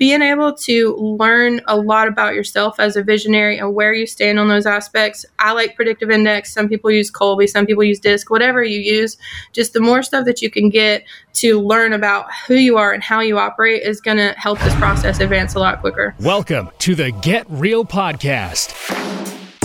[0.00, 4.38] being able to learn a lot about yourself as a visionary and where you stand
[4.38, 5.26] on those aspects.
[5.38, 6.54] I like predictive index.
[6.54, 9.18] Some people use Kolbe, some people use DISC, whatever you use.
[9.52, 13.02] Just the more stuff that you can get to learn about who you are and
[13.02, 16.14] how you operate is going to help this process advance a lot quicker.
[16.18, 18.74] Welcome to the Get Real Podcast.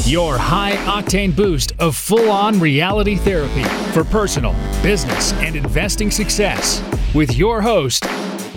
[0.05, 3.63] Your high octane boost of full on reality therapy
[3.93, 6.83] for personal, business, and investing success
[7.13, 8.05] with your host,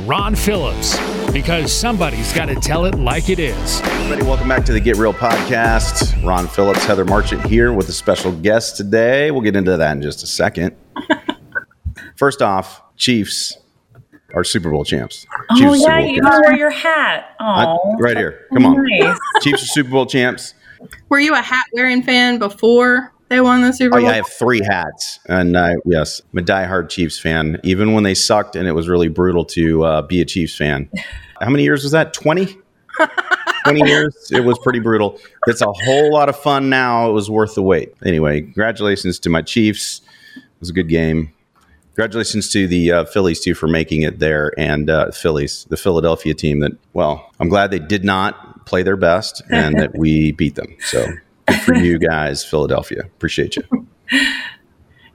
[0.07, 0.97] Ron Phillips,
[1.33, 3.81] because somebody's got to tell it like it is.
[3.81, 6.25] Everybody, welcome back to the Get Real podcast.
[6.25, 9.33] Ron Phillips, Heather Marchant here with a special guest today.
[9.33, 10.77] We'll get into that in just a second.
[12.17, 13.59] First off, Chiefs
[14.35, 15.27] are Super Bowl champs.
[15.51, 16.39] Oh, Chiefs oh, yeah, you champs.
[16.43, 17.35] wear your hat.
[17.41, 18.47] Oh, right here.
[18.55, 18.87] Come on.
[19.01, 19.19] Nice.
[19.41, 20.55] Chiefs are Super Bowl champs.
[21.09, 24.01] Were you a hat wearing fan before they won the Super Bowl?
[24.01, 25.21] Oh, yeah, I have three hats.
[25.27, 28.89] And uh, yes, I'm a diehard Chiefs fan, even when they sucked and it was
[28.89, 30.89] really brutal to uh, be a Chiefs fan.
[31.41, 32.13] How many years was that?
[32.13, 32.57] 20?
[33.65, 34.31] 20 years.
[34.33, 35.19] It was pretty brutal.
[35.47, 37.09] It's a whole lot of fun now.
[37.09, 37.95] It was worth the wait.
[38.05, 40.01] Anyway, congratulations to my Chiefs.
[40.37, 41.33] It was a good game.
[41.95, 46.33] Congratulations to the uh, Phillies too for making it there, and uh, Phillies, the Philadelphia
[46.33, 46.61] team.
[46.61, 50.77] That well, I'm glad they did not play their best and that we beat them.
[50.79, 51.09] So
[51.65, 53.03] for you guys, Philadelphia.
[53.03, 53.87] Appreciate you.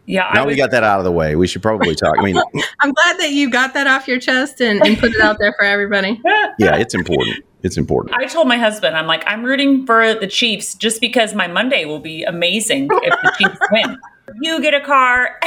[0.06, 0.30] Yeah.
[0.34, 1.36] Now we got that out of the way.
[1.36, 2.16] We should probably talk.
[2.18, 2.36] I mean,
[2.82, 5.54] I'm glad that you got that off your chest and, and put it out there
[5.58, 6.20] for everybody.
[6.60, 7.38] yeah, it's important.
[7.62, 8.16] It's important.
[8.18, 11.86] I told my husband, I'm like, I'm rooting for the Chiefs just because my Monday
[11.86, 13.98] will be amazing if the Chiefs win.
[14.42, 15.40] You get a car.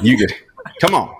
[0.00, 0.32] you get.
[0.80, 1.12] Come on.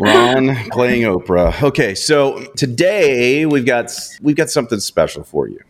[0.00, 1.62] Ron playing Oprah.
[1.62, 5.60] Okay, so today we've got we've got something special for you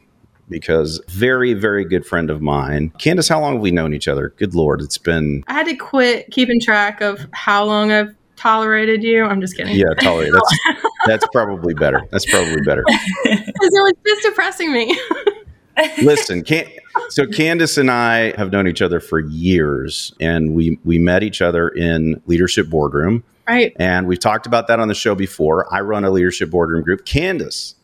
[0.48, 3.29] because very very good friend of mine, Candace.
[3.29, 4.31] How long have we known each other?
[4.37, 5.45] Good lord, it's been.
[5.47, 9.25] I had to quit keeping track of how long I've tolerated you.
[9.25, 9.77] I'm just kidding.
[9.77, 10.33] Yeah, tolerate.
[10.67, 12.01] That's that's probably better.
[12.11, 12.85] That's probably better.
[13.25, 14.98] Because it was just depressing me.
[16.03, 16.67] Listen, can
[17.09, 21.41] so Candace and I have known each other for years, and we we met each
[21.41, 23.24] other in leadership boardroom.
[23.48, 23.73] Right.
[23.79, 25.73] And we've talked about that on the show before.
[25.73, 27.05] I run a leadership boardroom group.
[27.05, 27.74] Candace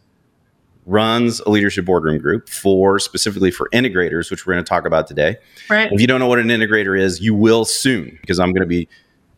[0.89, 5.07] runs a leadership boardroom group for specifically for integrators, which we're going to talk about
[5.07, 5.37] today.
[5.69, 5.93] Right.
[5.93, 8.67] If you don't know what an integrator is, you will soon because I'm going to
[8.67, 8.89] be,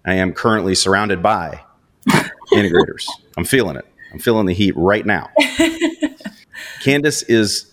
[0.05, 1.61] I am currently surrounded by
[2.53, 3.07] integrators.
[3.37, 3.85] I'm feeling it.
[4.13, 5.29] I'm feeling the heat right now.
[6.83, 7.73] Candace is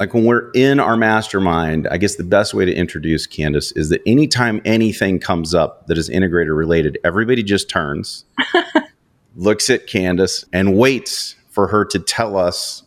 [0.00, 3.90] like when we're in our mastermind, I guess the best way to introduce Candace is
[3.90, 8.24] that anytime anything comes up that is integrator related, everybody just turns,
[9.36, 12.84] looks at Candace, and waits for her to tell us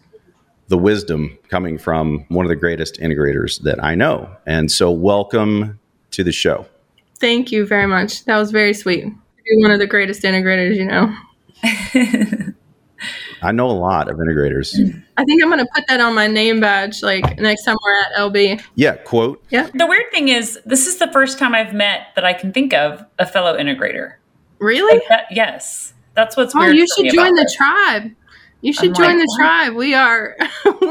[0.71, 4.33] the wisdom coming from one of the greatest integrators that I know.
[4.47, 5.79] And so, welcome
[6.11, 6.65] to the show.
[7.19, 8.23] Thank you very much.
[8.23, 9.03] That was very sweet.
[9.03, 11.13] You're one of the greatest integrators, you know.
[13.43, 14.73] I know a lot of integrators.
[15.17, 18.01] I think I'm going to put that on my name badge like next time we're
[18.01, 18.63] at LB.
[18.75, 19.43] Yeah, quote.
[19.49, 19.69] Yeah.
[19.73, 22.73] The weird thing is, this is the first time I've met that I can think
[22.73, 24.13] of a fellow integrator.
[24.59, 24.99] Really?
[24.99, 25.93] Like that, yes.
[26.15, 26.77] That's what's oh, weird.
[26.77, 28.11] you should join the tribe.
[28.61, 29.39] You should I'm join like, the what?
[29.39, 29.73] tribe.
[29.73, 30.38] We are,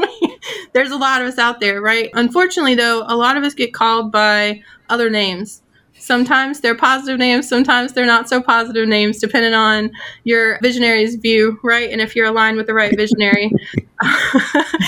[0.73, 2.09] there's a lot of us out there, right?
[2.13, 5.61] Unfortunately, though, a lot of us get called by other names.
[5.93, 9.91] Sometimes they're positive names, sometimes they're not so positive names, depending on
[10.23, 11.91] your visionary's view, right?
[11.91, 13.51] And if you're aligned with the right visionary,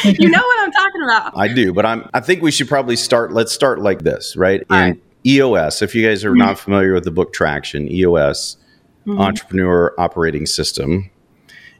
[0.05, 1.38] you know what I'm talking about.
[1.38, 2.09] I do, but I'm.
[2.15, 3.31] I think we should probably start.
[3.31, 4.63] Let's start like this, right?
[4.71, 5.00] All right.
[5.23, 5.83] EOS.
[5.83, 6.39] If you guys are mm-hmm.
[6.39, 8.57] not familiar with the book Traction, EOS,
[9.05, 9.19] mm-hmm.
[9.19, 11.11] Entrepreneur Operating System.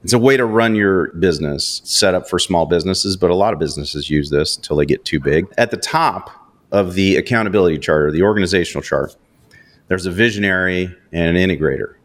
[0.04, 3.54] It's a way to run your business, set up for small businesses, but a lot
[3.54, 5.48] of businesses use this until they get too big.
[5.58, 6.30] At the top
[6.72, 9.16] of the accountability chart or the organizational chart,
[9.88, 11.96] there's a visionary and an integrator,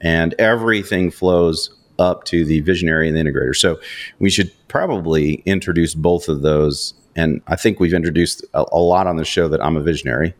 [0.00, 3.56] and everything flows up to the visionary and the integrator.
[3.56, 3.80] So
[4.18, 6.92] we should probably introduce both of those.
[7.14, 10.34] And I think we've introduced a, a lot on the show that I'm a visionary,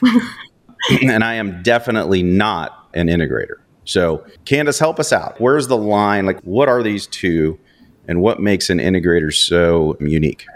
[1.02, 3.61] and I am definitely not an integrator.
[3.84, 5.40] So, Candace, help us out.
[5.40, 6.26] Where's the line?
[6.26, 7.58] Like, what are these two?
[8.08, 10.46] and what makes an integrator so unique?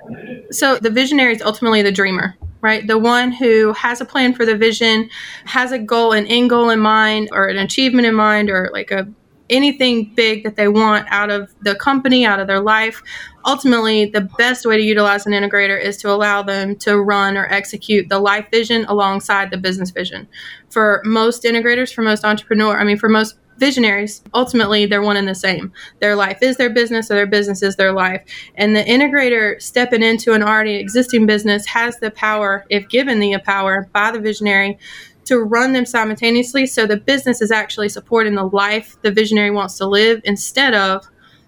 [0.51, 2.87] So, the visionary is ultimately the dreamer, right?
[2.87, 5.09] The one who has a plan for the vision,
[5.45, 8.91] has a goal, an end goal in mind, or an achievement in mind, or like
[8.91, 9.07] a
[9.51, 13.03] anything big that they want out of the company, out of their life.
[13.45, 17.47] Ultimately, the best way to utilize an integrator is to allow them to run or
[17.47, 20.27] execute the life vision alongside the business vision.
[20.69, 25.29] For most integrators, for most entrepreneur, I mean, for most visionaries, ultimately they're one and
[25.29, 25.73] the same.
[26.01, 28.23] Their life is their business or their business is their life.
[28.57, 33.39] And the integrator stepping into an already existing business has the power, if given the
[33.39, 34.79] power by the visionary,
[35.27, 39.77] to run them simultaneously so the business is actually supporting the life the visionary wants
[39.77, 41.07] to live instead of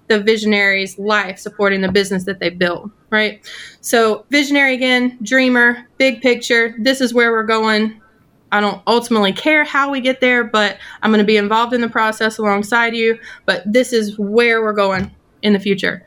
[0.09, 3.41] the visionary's life supporting the business that they built, right?
[3.81, 6.75] So, visionary again, dreamer, big picture.
[6.79, 8.01] This is where we're going.
[8.51, 11.83] I don't ultimately care how we get there, but I'm going to be involved in
[11.83, 13.19] the process alongside you.
[13.45, 16.05] But this is where we're going in the future.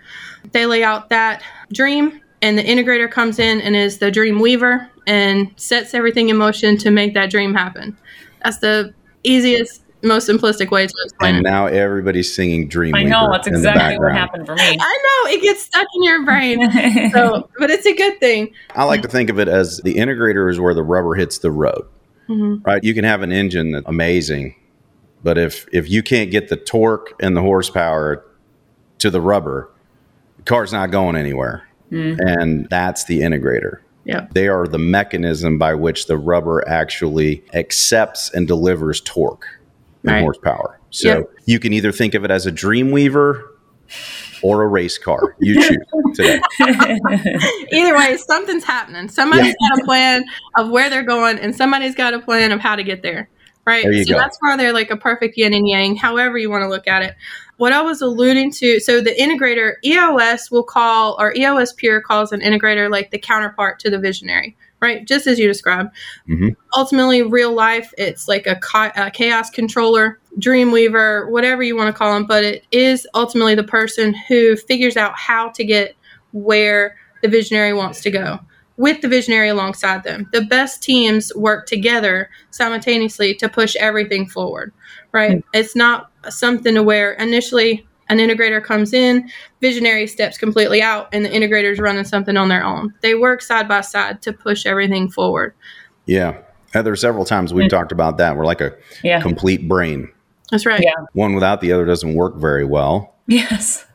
[0.51, 4.89] They lay out that dream, and the integrator comes in and is the dream weaver
[5.07, 7.97] and sets everything in motion to make that dream happen.
[8.43, 8.93] That's the
[9.23, 11.49] easiest, most simplistic way to explain And it.
[11.49, 12.95] now everybody's singing Dream.
[12.95, 14.61] I know that's exactly what happened for me.
[14.79, 17.11] I know it gets stuck in your brain.
[17.11, 18.53] So, but it's a good thing.
[18.75, 21.51] I like to think of it as the integrator is where the rubber hits the
[21.51, 21.85] road.
[22.29, 22.65] Mhm.
[22.65, 22.83] Right?
[22.83, 24.55] You can have an engine that's amazing,
[25.23, 28.23] but if if you can't get the torque and the horsepower
[28.99, 29.69] to the rubber,
[30.37, 31.67] the car's not going anywhere.
[31.89, 33.79] And that's the integrator.
[34.05, 34.27] Yeah.
[34.33, 39.45] They are the mechanism by which the rubber actually accepts and delivers torque
[40.03, 40.21] and Right.
[40.21, 40.79] horsepower.
[40.89, 41.29] So Yep.
[41.45, 43.47] you can either think of it as a dream weaver
[44.41, 45.35] or a race car.
[45.39, 45.77] You choose
[46.15, 46.41] today.
[47.71, 49.07] Either way, something's happening.
[49.09, 50.23] Somebody's got a plan
[50.57, 53.29] of where they're going, and somebody's got a plan of how to get there.
[53.65, 53.83] Right.
[53.85, 54.17] There so go.
[54.19, 57.03] that's why they're like a perfect yin and yang, however you want to look at
[57.03, 57.13] it.
[57.61, 62.31] What I was alluding to, so the integrator, EOS will call, or EOS Pure calls
[62.31, 65.05] an integrator like the counterpart to the visionary, right?
[65.05, 65.91] Just as you described.
[66.27, 66.55] Mhm.
[66.75, 68.59] Ultimately, real life, it's like a,
[68.95, 73.63] a chaos controller, dreamweaver, whatever you want to call them, but it is ultimately the
[73.63, 75.95] person who figures out how to get
[76.31, 78.39] where the visionary wants to go
[78.77, 80.27] with the visionary alongside them.
[80.31, 84.73] The best teams work together simultaneously to push everything forward,
[85.11, 85.33] right?
[85.33, 85.49] Hmm.
[85.53, 89.29] It's not something to where initially an integrator comes in,
[89.61, 92.93] visionary steps completely out, and the integrator's running something on their own.
[93.01, 95.53] They work side by side to push everything forward.
[96.05, 96.41] Yeah.
[96.73, 97.69] Heather, several times we've hmm.
[97.69, 98.35] talked about that.
[98.35, 99.21] We're like a yeah.
[99.21, 100.11] complete brain.
[100.51, 100.81] That's right.
[100.83, 101.05] Yeah.
[101.13, 103.15] One without the other doesn't work very well.
[103.27, 103.85] Yes.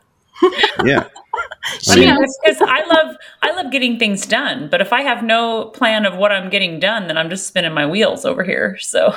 [0.84, 1.08] Yeah.
[1.90, 2.14] I Yeah.
[2.14, 6.04] mean, because I love I love getting things done, but if I have no plan
[6.06, 8.76] of what I'm getting done, then I'm just spinning my wheels over here.
[8.80, 9.14] So,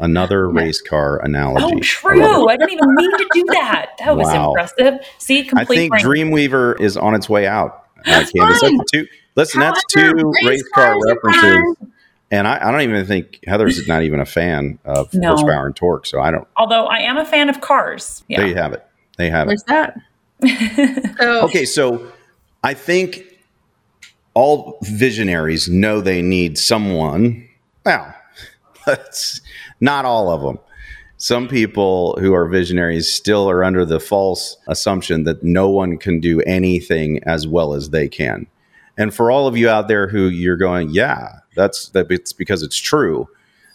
[0.00, 1.64] Another race car analogy.
[1.64, 1.84] oh, I love it.
[1.84, 2.48] true.
[2.48, 3.90] I, didn't even mean to do that.
[4.00, 4.48] That was Wow.
[4.50, 4.94] impressive.
[5.18, 6.02] See, I think brain.
[6.04, 7.84] Dreamweaver is on its way out.
[8.04, 8.32] Uh, Candace.
[8.32, 8.76] fine.
[8.78, 9.06] That's two,
[9.36, 10.12] listen, that's two
[10.42, 11.76] race race car cars are references.
[12.32, 15.36] And I, I don't even think Heather's not even a fan of No.
[15.36, 16.06] horsepower and torque.
[16.06, 16.48] So I don't.
[16.56, 18.24] Although I am a fan of cars.
[18.28, 18.84] There you have it.
[19.18, 19.50] There you have it.
[19.50, 19.94] There's that.
[21.18, 22.12] So, Okay, so
[22.62, 23.24] I think
[24.34, 27.48] all visionaries know they need someone.
[27.84, 28.14] Well,
[28.86, 29.40] that's
[29.80, 30.58] not all of them.
[31.18, 36.18] Some people who are visionaries still are under the false assumption that no one can
[36.18, 38.48] do anything as well as they can.
[38.98, 42.62] And for all of you out there who you're going, yeah, that's that it's because
[42.62, 43.28] it's true.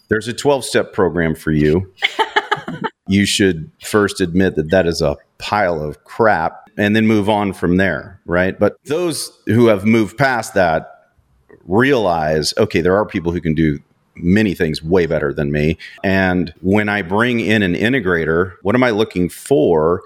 [0.09, 1.91] There's a 12 step program for you.
[3.07, 7.53] you should first admit that that is a pile of crap and then move on
[7.53, 8.57] from there, right?
[8.57, 11.11] But those who have moved past that
[11.65, 13.79] realize, okay, there are people who can do
[14.15, 15.77] many things way better than me.
[16.03, 20.01] And when I bring in an integrator, what am I looking for?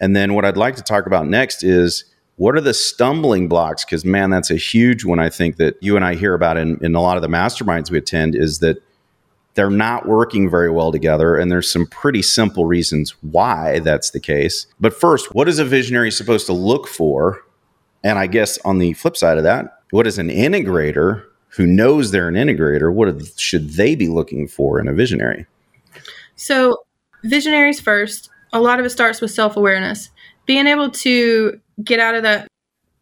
[0.00, 2.04] And then what I'd like to talk about next is
[2.36, 3.84] what are the stumbling blocks?
[3.84, 6.78] Because, man, that's a huge one I think that you and I hear about in,
[6.84, 8.82] in a lot of the masterminds we attend is that
[9.56, 11.36] they're not working very well together.
[11.36, 14.66] And there's some pretty simple reasons why that's the case.
[14.78, 17.42] But first, what is a visionary supposed to look for?
[18.04, 22.10] And I guess on the flip side of that, what is an integrator who knows
[22.10, 22.92] they're an integrator?
[22.92, 25.46] What should they be looking for in a visionary?
[26.36, 26.84] So,
[27.24, 30.10] visionaries first, a lot of it starts with self awareness.
[30.44, 32.46] Being able to get out of that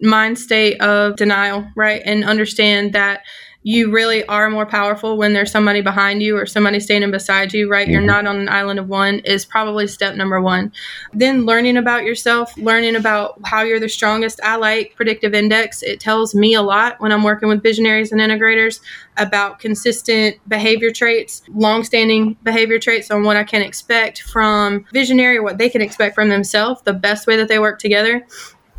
[0.00, 2.00] mind state of denial, right?
[2.04, 3.23] And understand that
[3.66, 7.68] you really are more powerful when there's somebody behind you or somebody standing beside you,
[7.71, 7.88] right?
[7.88, 8.06] You're Mhm.
[8.06, 10.71] not on an island of one is probably step number one.
[11.14, 14.38] Then learning about yourself, learning about how you're the strongest.
[14.44, 15.83] I like predictive index.
[15.83, 18.80] It tells me a lot when I'm working with visionaries and integrators
[19.16, 25.56] about consistent behavior traits, long-standing behavior traits on what I can expect from visionary what
[25.56, 28.26] they can expect from themselves, the best way that they work together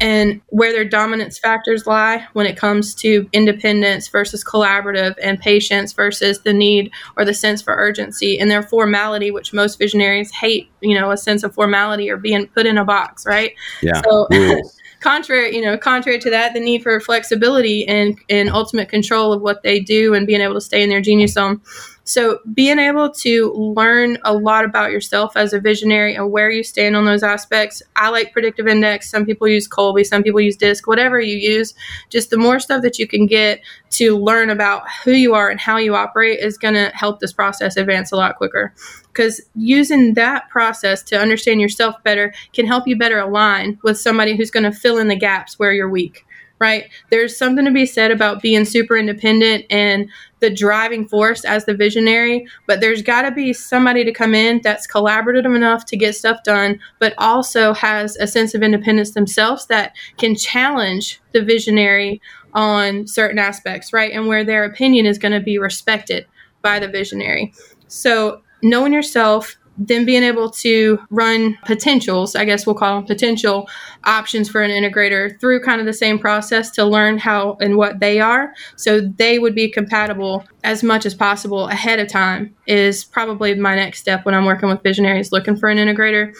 [0.01, 5.93] and where their dominance factors lie when it comes to independence versus collaborative and patience
[5.93, 10.69] versus the need or the sense for urgency and their formality which most visionaries hate
[10.81, 14.01] you know a sense of formality or being put in a box right Yeah.
[14.03, 14.27] so
[14.99, 19.41] contrary you know contrary to that the need for flexibility and and ultimate control of
[19.41, 21.61] what they do and being able to stay in their genius zone
[22.07, 26.63] So, being able to learn a lot about yourself as a visionary and where you
[26.63, 27.81] stand on those aspects.
[27.95, 29.09] I like predictive index.
[29.09, 31.73] Some people use Kolbe, some people use DISC, whatever you use.
[32.09, 35.59] Just the more stuff that you can get to learn about who you are and
[35.59, 38.73] how you operate is going to help this process advance a lot quicker
[39.07, 44.35] because using that process to understand yourself better can help you better align with somebody
[44.35, 46.25] who's going to fill in the gaps where you're weak
[46.59, 46.85] right?
[47.09, 50.09] There's something to be said about being super independent and
[50.39, 54.61] the driving force as the visionary but there's got to be somebody to come in
[54.63, 59.65] that's collaborative enough to get stuff done but also has a sense of independence themselves
[59.67, 62.21] that can challenge the visionary
[62.53, 64.11] on certain aspects right?
[64.11, 66.27] And where their opinion is going to be respected
[66.61, 67.53] by the visionary.
[67.87, 73.67] So knowing yourself, then being able to run potentials, I guess we'll call them potential
[74.03, 77.99] options for an integrator through kind of the same process to learn how and what
[77.99, 78.53] they are.
[78.75, 83.75] So they would be compatible as much as possible ahead of time is probably my
[83.75, 86.33] next step when I'm working with visionaries looking for an integrator.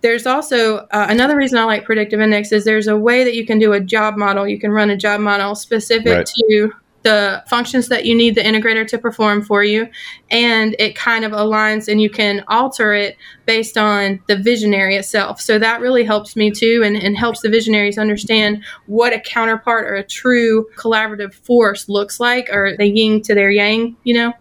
[0.00, 3.46] There's also uh, another reason I like predictive index is there's a way that you
[3.46, 4.48] can do a job model.
[4.48, 6.26] You can run a job model specific right.
[6.26, 6.72] to
[7.02, 9.88] the functions that you need the integrator to perform for you.
[10.30, 15.40] And it kind of aligns and you can alter it based on the visionary itself
[15.40, 19.84] so that really helps me too and, and helps the visionaries understand what a counterpart
[19.84, 24.32] or a true collaborative force looks like or the yin to their yang you know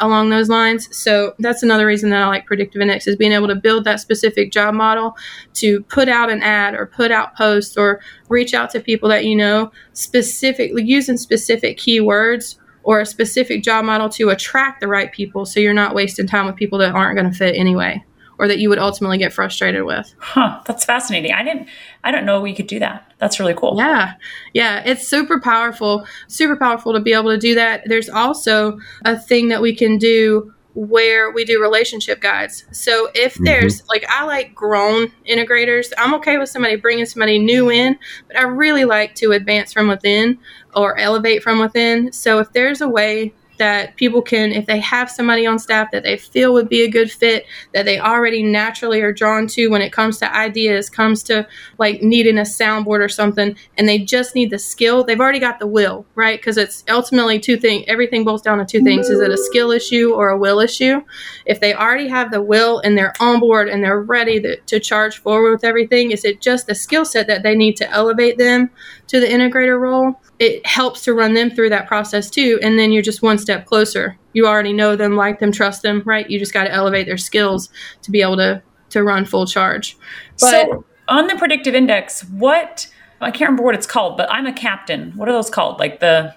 [0.00, 0.94] along those lines.
[0.96, 4.00] So that's another reason that I like predictive index is being able to build that
[4.00, 5.16] specific job model
[5.54, 9.24] to put out an ad or put out posts or reach out to people that
[9.24, 15.12] you know specifically using specific keywords or a specific job model to attract the right
[15.12, 18.02] people so you're not wasting time with people that aren't going to fit anyway
[18.40, 20.14] or that you would ultimately get frustrated with.
[20.18, 21.32] Huh, that's fascinating.
[21.32, 21.68] I didn't
[22.02, 23.12] I don't know we could do that.
[23.18, 23.74] That's really cool.
[23.76, 24.14] Yeah.
[24.54, 26.06] Yeah, it's super powerful.
[26.26, 27.82] Super powerful to be able to do that.
[27.84, 32.64] There's also a thing that we can do where we do relationship guides.
[32.70, 33.44] So if mm-hmm.
[33.44, 38.38] there's like I like grown integrators, I'm okay with somebody bringing somebody new in, but
[38.38, 40.38] I really like to advance from within
[40.74, 42.10] or elevate from within.
[42.12, 46.02] So if there's a way that people can, if they have somebody on staff that
[46.02, 49.82] they feel would be a good fit, that they already naturally are drawn to when
[49.82, 51.46] it comes to ideas, comes to
[51.78, 55.58] like needing a soundboard or something, and they just need the skill, they've already got
[55.58, 56.40] the will, right?
[56.40, 59.10] Because it's ultimately two things, everything boils down to two things.
[59.10, 61.02] Is it a skill issue or a will issue?
[61.44, 64.80] If they already have the will and they're on board and they're ready to, to
[64.80, 68.38] charge forward with everything, is it just the skill set that they need to elevate
[68.38, 68.70] them
[69.08, 70.18] to the integrator role?
[70.40, 72.58] It helps to run them through that process too.
[72.62, 74.18] And then you're just one step closer.
[74.32, 76.28] You already know them, like them, trust them, right?
[76.28, 77.68] You just got to elevate their skills
[78.02, 79.96] to be able to to run full charge.
[80.40, 82.88] But so on the predictive index, what
[83.20, 85.12] I can't remember what it's called, but I'm a captain.
[85.12, 85.78] What are those called?
[85.78, 86.34] Like the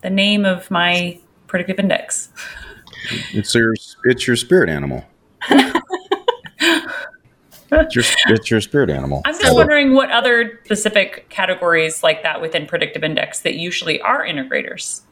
[0.00, 2.30] the name of my predictive index.
[3.32, 3.74] It's your
[4.04, 5.04] it's your spirit animal.
[7.72, 9.22] It's, your, it's your spirit animal.
[9.24, 14.24] I'm just wondering what other specific categories like that within predictive index that usually are
[14.24, 15.02] integrators.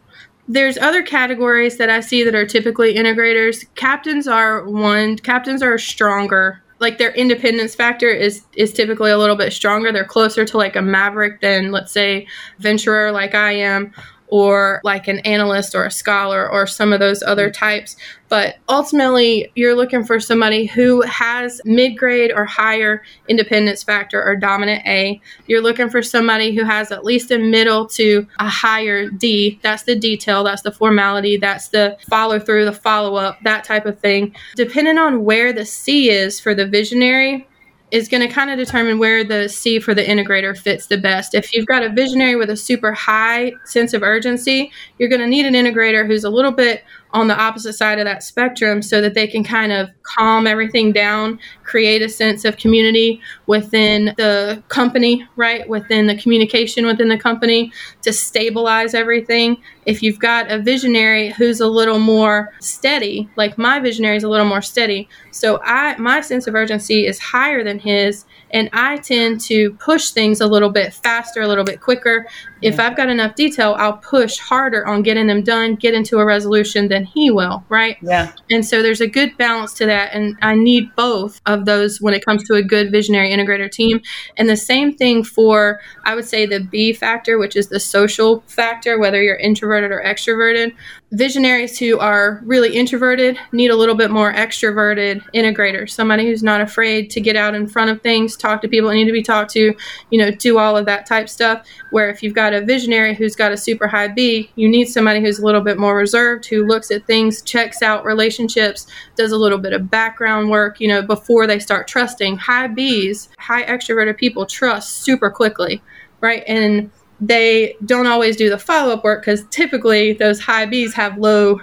[0.48, 3.66] There's other categories that I see that are typically integrators.
[3.74, 5.16] Captains are one.
[5.16, 6.62] Captains are stronger.
[6.80, 9.92] Like their independence factor is is typically a little bit stronger.
[9.92, 12.26] They're closer to like a maverick than let's say
[12.58, 13.92] venturer like I am
[14.28, 17.96] or like an analyst or a scholar or some of those other types.
[18.28, 24.37] But ultimately, you're looking for somebody who has mid grade or higher independence factor or
[24.37, 25.20] dominant A.
[25.47, 29.58] You're looking for somebody who has at least a middle to a higher D.
[29.62, 33.87] That's the detail, that's the formality, that's the follow through, the follow up, that type
[33.87, 34.35] of thing.
[34.56, 37.47] Depending on where the C is for the visionary,
[37.90, 41.35] is going to kind of determine where the C for the integrator fits the best.
[41.35, 45.26] If you've got a visionary with a super high sense of urgency, you're going to
[45.26, 49.00] need an integrator who's a little bit on the opposite side of that spectrum so
[49.00, 54.62] that they can kind of calm everything down, create a sense of community within the
[54.68, 55.68] company, right?
[55.68, 57.72] Within the communication within the company
[58.02, 59.56] to stabilize everything.
[59.86, 64.28] If you've got a visionary who's a little more steady, like my visionary is a
[64.28, 65.08] little more steady.
[65.30, 70.10] So I my sense of urgency is higher than his and I tend to push
[70.10, 72.26] things a little bit faster, a little bit quicker.
[72.60, 72.70] Yeah.
[72.70, 76.24] If I've got enough detail, I'll push harder on getting them done, get into a
[76.24, 77.96] resolution than he will, right?
[78.02, 78.32] Yeah.
[78.50, 80.12] And so there's a good balance to that.
[80.12, 84.00] And I need both of those when it comes to a good visionary integrator team.
[84.36, 88.42] And the same thing for, I would say, the B factor, which is the social
[88.46, 90.74] factor, whether you're introverted or extroverted
[91.12, 96.60] visionaries who are really introverted need a little bit more extroverted integrators somebody who's not
[96.60, 99.12] afraid to get out in front of things to talk to people that need to
[99.12, 99.75] be talked to,
[100.11, 101.66] you know, do all of that type stuff.
[101.90, 105.21] Where if you've got a visionary who's got a super high B, you need somebody
[105.21, 109.37] who's a little bit more reserved, who looks at things, checks out relationships, does a
[109.37, 112.37] little bit of background work, you know, before they start trusting.
[112.37, 115.83] High Bs, high extroverted people trust super quickly,
[116.21, 116.45] right?
[116.47, 116.90] And
[117.21, 121.61] they don't always do the follow up work because typically those high Bs have low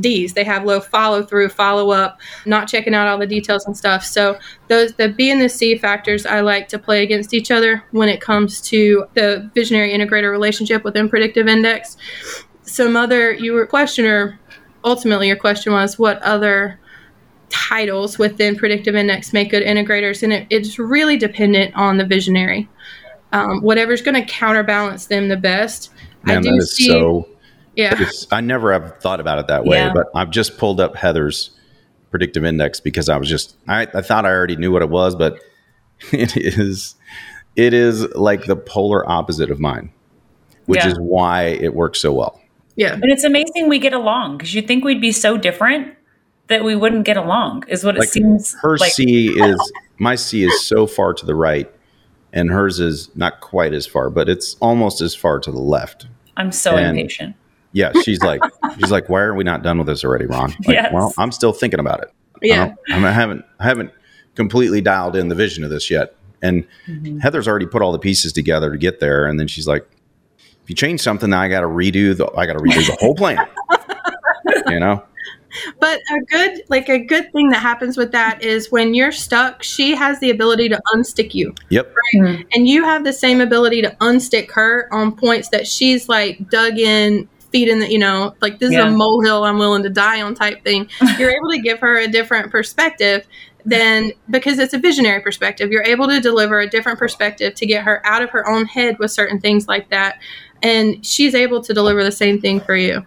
[0.00, 0.32] D's.
[0.32, 4.04] They have low follow through, follow up, not checking out all the details and stuff.
[4.04, 4.38] So
[4.68, 8.08] those the B and the C factors I like to play against each other when
[8.08, 11.96] it comes to the visionary integrator relationship within predictive index.
[12.62, 14.38] Some other you were questioner
[14.84, 16.78] ultimately your question was what other
[17.48, 22.68] titles within predictive index make good integrators and it, it's really dependent on the visionary
[23.32, 25.90] um, whatever's going to counterbalance them the best
[26.24, 27.28] Man, i do that is see so.
[27.76, 29.92] Yeah It's, I never have thought about it that way, Yeah.
[29.92, 31.50] but I've just pulled up Heather's
[32.10, 35.14] predictive index because I was just I, I thought I already knew what it was,
[35.14, 35.40] but
[36.12, 36.94] it is
[37.56, 39.92] it is like the polar opposite of mine,
[40.66, 40.90] which Yeah.
[40.92, 42.40] is why it works so well.
[42.76, 45.94] yeah And it's amazing we get along because you think we'd be so different
[46.48, 48.92] that we wouldn't get along, is what it seems her like.
[48.92, 51.72] C is my C is so far to the right,
[52.34, 56.06] and hers is not quite as far, but it's almost as far to the left.
[56.36, 57.34] I'm so and- impatient.
[57.74, 58.40] Yeah, she's like
[58.78, 60.50] she's like, why are we not done with this already, Ron?
[60.64, 60.92] Like, Yes.
[60.94, 62.08] well, I'm still thinking about it.
[62.36, 63.90] I yeah don't- I, mean, I haven't I haven't
[64.36, 66.14] completely dialed in the vision of this yet.
[66.42, 67.18] And Mm-hmm.
[67.18, 69.86] Heather's already put all the pieces together to get there, and then she's like,
[70.62, 73.14] "If you change something, I got to redo the I got to redo the whole
[73.14, 73.38] plan."
[74.68, 75.02] you know,
[75.80, 79.62] But a good like a good thing that happens with that is when you're stuck,
[79.62, 81.54] she has the ability to unstick you.
[81.70, 86.50] yep, And you have the same ability to unstick her on points that she's like
[86.50, 88.88] dug in, feet in the you know, like this Yeah.
[88.88, 90.88] is a molehill I'm willing to die on type thing.
[91.18, 93.24] You're able to give her a different perspective
[93.64, 95.70] than because it's a visionary perspective.
[95.70, 98.98] You're able to deliver a different perspective to get her out of her own head
[98.98, 100.18] with certain things like that.
[100.64, 103.06] And she's able to deliver the same thing for you.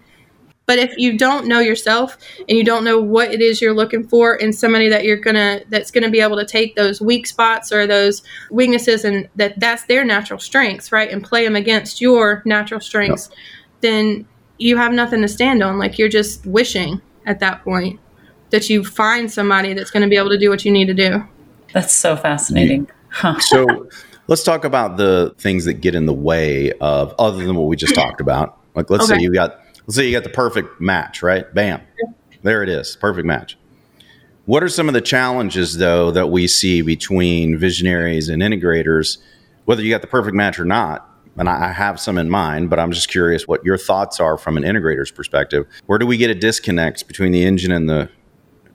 [0.65, 4.07] But if you don't know yourself and you don't know what it is you're looking
[4.07, 7.71] for in somebody that you're gonna that's gonna be able to take those weak spots
[7.71, 12.41] or those weaknesses and that that's their natural strengths, right, and play them against your
[12.45, 13.29] natural strengths,
[13.81, 14.25] then
[14.57, 15.77] you have nothing to stand on.
[15.77, 17.99] Like you're just wishing at that point
[18.49, 20.93] that you find somebody that's going to be able to do what you need to
[20.93, 21.23] do.
[21.73, 22.89] That's so fascinating.
[23.09, 23.39] Huh.
[23.39, 23.89] So
[24.27, 27.75] let's talk about the things that get in the way of other than what we
[27.75, 28.57] just talked about.
[28.75, 31.51] Like let's say you got let's say you got the perfect match, right?
[31.53, 31.81] Bam.
[32.43, 32.95] There it is.
[32.95, 33.57] Perfect match.
[34.45, 39.17] What are some of the challenges though that we see between visionaries and integrators,
[39.65, 41.09] whether you got the perfect match or not?
[41.37, 44.57] And I have some in mind, but I'm just curious what your thoughts are from
[44.57, 45.67] an integrator's perspective.
[45.85, 48.09] Where do we get a disconnect between the engine and the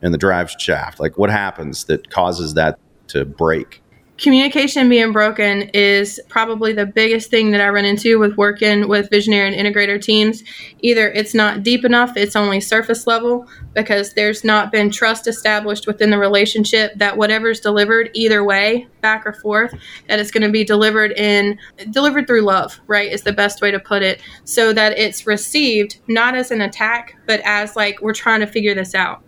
[0.01, 1.01] and the drive shaft?
[1.01, 3.82] Like what happens that causes that to break?
[4.19, 9.11] Communication being broken is probably the biggest thing that I run into with working with
[9.11, 10.45] visionary and integrator teams.
[10.81, 15.87] Either it's not deep enough, it's only surface level because there's not been trust established
[15.87, 19.75] within the relationship that whatever's delivered either way, back or forth,
[20.09, 21.59] that it's going to be delivered in
[21.91, 23.11] delivered through love, right?
[23.11, 24.21] Is the best way to put it.
[24.45, 28.75] So that it's received not as an attack, but as like we're trying to figure
[28.75, 29.25] this out.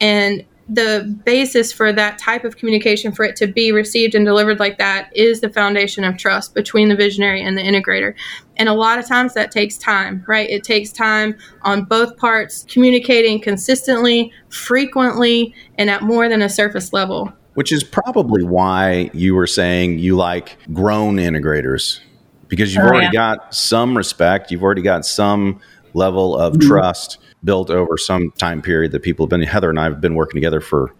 [0.00, 4.58] And the basis for that type of communication, for it to be received and delivered
[4.58, 8.14] like that, is the foundation of trust between the visionary and the integrator.
[8.56, 10.48] And a lot of times that takes time, right?
[10.48, 16.92] It takes time on both parts, communicating consistently, frequently, and at more than a surface
[16.92, 17.32] level.
[17.54, 22.00] Which is probably why you were saying you like grown integrators
[22.48, 23.12] because you've Oh, already yeah.
[23.36, 25.60] got some respect, you've already got some
[25.92, 26.68] level of Mm-hmm.
[26.68, 29.42] trust built over some time period that people have been.
[29.42, 30.94] Heather and I have been working together for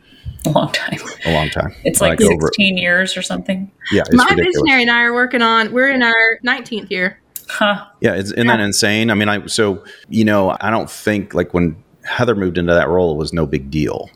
[0.47, 0.99] A long time.
[1.25, 1.75] a long time.
[1.85, 3.71] It's like, over- 16 years or something.
[3.93, 4.57] yeah, it's My ridiculous.
[4.57, 7.19] visionary and I are working on, we're in our 19th year.
[7.49, 7.85] Huh.
[8.01, 9.11] Yeah, it's, isn't that insane?
[9.11, 12.89] I mean, I so you know, I don't think like when Heather moved into that
[12.89, 14.09] role, it was no big deal.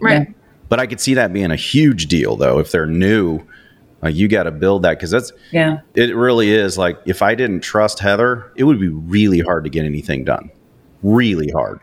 [0.00, 0.34] Right.
[0.68, 3.40] But I could see that being a huge deal, though, if they're new.
[4.02, 5.78] Like you got to build that because that's Yeah.
[5.94, 6.14] it.
[6.14, 9.84] Really is like if I didn't trust Heather, it would be really hard to get
[9.86, 10.50] anything done.
[11.04, 11.80] Really hard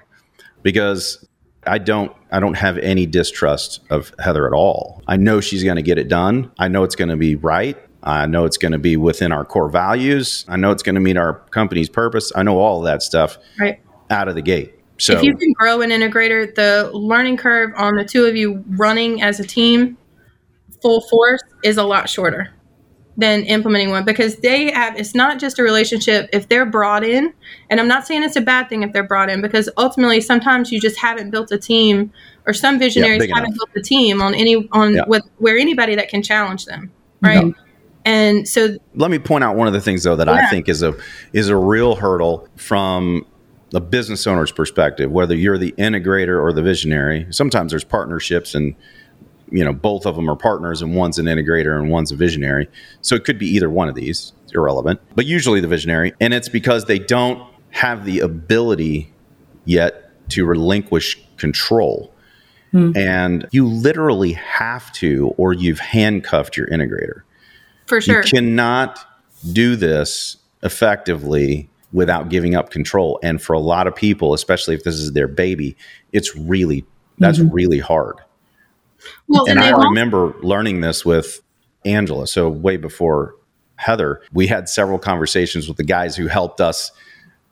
[0.63, 1.23] because
[1.65, 5.03] I don't I don't have any distrust of Heather at all.
[5.07, 6.51] I know she's going to get it done.
[6.57, 7.77] I know it's going to be right.
[8.03, 10.43] I know it's going to be within our core values.
[10.47, 12.31] I know it's going to meet our company's purpose.
[12.35, 13.79] I know all of that stuff Right.
[14.09, 14.73] out of the gate.
[14.97, 18.63] So if you can grow an integrator, the learning curve on the two of you
[18.69, 19.97] running as a team
[20.81, 22.49] full force is a lot shorter.
[23.17, 27.33] Than implementing one because they have it's not just a relationship if they're brought in
[27.69, 30.71] and i'm not saying it's a bad thing if they're brought in because ultimately sometimes
[30.71, 32.11] you just haven't built a team
[32.47, 33.57] or some visionaries big haven't enough.
[33.57, 35.03] built a team on any on Yeah.
[35.07, 36.89] with where anybody that can challenge them
[37.21, 37.53] right
[38.05, 40.81] and so let me point out one of the things though that I think is
[40.81, 40.95] a
[41.33, 43.25] is a real hurdle from
[43.73, 47.25] a business owner's perspective, whether you're the integrator or the visionary.
[47.29, 48.75] Sometimes there's partnerships and
[49.51, 52.67] you know both of them are partners and one's an integrator and one's a visionary.
[53.01, 54.33] So it could be either one of these.
[54.43, 55.01] It's irrelevant.
[55.15, 59.13] But usually the visionary and it's because they don't have the ability
[59.65, 62.13] yet to relinquish control.
[62.71, 62.95] Hmm.
[62.95, 67.21] And you literally have to or you've handcuffed your integrator
[67.85, 68.99] for sure you cannot
[69.51, 73.19] do this effectively without giving up control.
[73.21, 75.75] And for a lot of people, especially if this is their baby,
[76.13, 76.85] it's really
[77.17, 77.53] that's mm-hmm.
[77.53, 78.15] really hard.
[79.27, 81.41] Well And I remember learning this with
[81.85, 82.27] Angela.
[82.27, 83.35] So way before
[83.75, 86.91] Heather, we had several conversations with the guys who helped us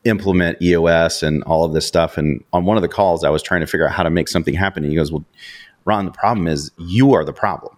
[0.05, 2.17] implement EOS and all of this stuff.
[2.17, 4.27] And on one of the calls, I was trying to figure out how to make
[4.27, 4.83] something happen.
[4.83, 5.25] And he goes, "Well,
[5.85, 7.75] Ron, the problem is you are the problem."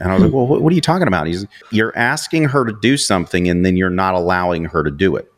[0.00, 1.26] And I was like, well, what, what are you talking about?
[1.26, 5.14] He's, you're asking her to do something and then you're not allowing her to do
[5.14, 5.30] it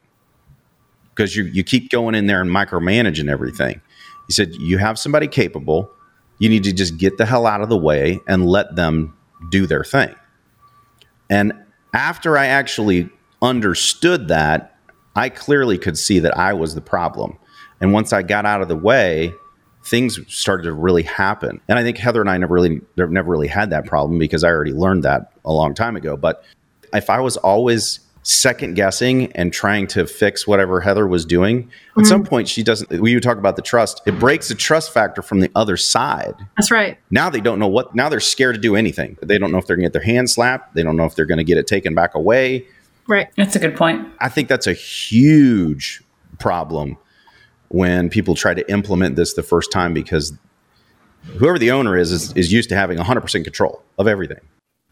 [1.10, 3.80] because you, you keep going in there and micromanaging everything.
[4.28, 5.90] He said, you have somebody capable.
[6.42, 9.16] You need to just get the hell out of the way and let them
[9.48, 10.12] do their thing.
[11.30, 11.52] And
[11.94, 13.08] after I actually
[13.40, 14.76] understood that,
[15.14, 17.38] I clearly could see that I was the problem.
[17.80, 19.32] And once I got out of the way,
[19.84, 21.60] things started to really happen.
[21.68, 24.48] And I think Heather and I never really never really had that problem because I
[24.48, 26.16] already learned that a long time ago.
[26.16, 26.42] But
[26.92, 32.06] if I was always second guessing and trying to fix whatever Heather was doing, at
[32.06, 32.28] some mm-hmm.
[32.28, 35.40] point she doesn't We would talk about the trust, it breaks the trust factor from
[35.40, 36.34] the other side.
[36.56, 39.18] that's right Now they don't know what now they're scared to do anything.
[39.22, 40.74] They don't know if they're gonna get their hand slapped.
[40.74, 42.66] They don't know if they're gonna get it taken back away.
[43.08, 44.06] right That's a good point.
[44.20, 46.02] I think that's a huge
[46.38, 46.96] problem
[47.68, 50.32] when people try to implement this the first time because
[51.38, 54.40] whoever the owner is is, is used to having 100% control of everything.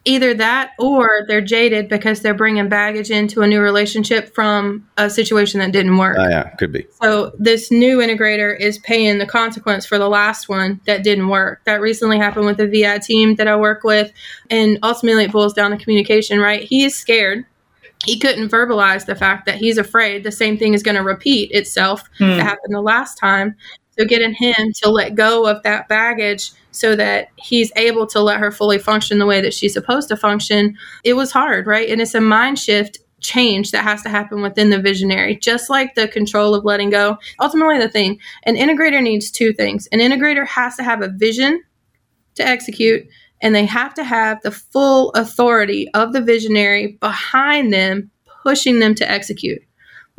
[0.05, 5.11] Either that or they're jaded because they're bringing baggage into a new relationship from a
[5.11, 6.87] situation that didn't work Uh, yeah, could be.
[7.03, 11.61] So this new integrator is paying the consequence for the last one that didn't work.
[11.65, 14.11] That recently happened with the VI team that I work with.
[14.49, 16.63] And ultimately it boils down to communication, right?
[16.63, 17.45] He is scared.
[18.07, 21.51] He couldn't verbalize the fact that he's afraid the same thing is going to repeat
[21.53, 23.55] itself that happened the last time.
[24.01, 28.41] So getting him to let go of that baggage so that he's able to let
[28.41, 31.87] her fully function the way that she's supposed to function, it was hard, right?
[31.87, 35.97] And it's a mind shift change that has to happen within the visionary, just like
[35.97, 37.19] the control of letting go.
[37.41, 41.63] Ultimately, the thing an integrator needs two things an integrator has to have a vision
[42.37, 43.07] to execute,
[43.43, 48.11] and they have to have the full authority of the visionary behind them,
[48.43, 49.61] pushing them to execute.